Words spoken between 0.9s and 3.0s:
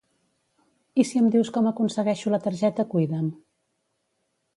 I si em dius com aconsegueixo la targeta